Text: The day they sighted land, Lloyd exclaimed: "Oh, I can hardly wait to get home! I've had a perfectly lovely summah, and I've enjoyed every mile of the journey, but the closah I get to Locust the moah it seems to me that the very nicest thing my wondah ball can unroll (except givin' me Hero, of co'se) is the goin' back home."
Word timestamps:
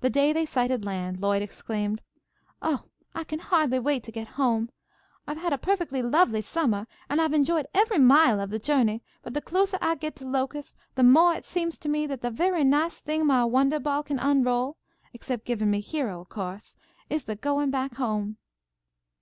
The 0.00 0.08
day 0.08 0.32
they 0.32 0.46
sighted 0.46 0.86
land, 0.86 1.20
Lloyd 1.20 1.42
exclaimed: 1.42 2.00
"Oh, 2.62 2.84
I 3.14 3.24
can 3.24 3.40
hardly 3.40 3.78
wait 3.78 4.02
to 4.04 4.10
get 4.10 4.26
home! 4.40 4.70
I've 5.26 5.36
had 5.36 5.52
a 5.52 5.58
perfectly 5.58 6.00
lovely 6.00 6.40
summah, 6.40 6.86
and 7.10 7.20
I've 7.20 7.34
enjoyed 7.34 7.66
every 7.74 7.98
mile 7.98 8.40
of 8.40 8.48
the 8.48 8.58
journey, 8.58 9.02
but 9.22 9.34
the 9.34 9.42
closah 9.42 9.76
I 9.84 9.96
get 9.96 10.16
to 10.16 10.26
Locust 10.26 10.78
the 10.94 11.02
moah 11.02 11.34
it 11.36 11.44
seems 11.44 11.76
to 11.80 11.90
me 11.90 12.06
that 12.06 12.22
the 12.22 12.30
very 12.30 12.64
nicest 12.64 13.04
thing 13.04 13.26
my 13.26 13.44
wondah 13.44 13.80
ball 13.82 14.02
can 14.02 14.18
unroll 14.18 14.78
(except 15.12 15.44
givin' 15.44 15.70
me 15.70 15.80
Hero, 15.80 16.22
of 16.22 16.30
co'se) 16.30 16.74
is 17.10 17.24
the 17.26 17.36
goin' 17.36 17.70
back 17.70 17.96
home." 17.96 18.38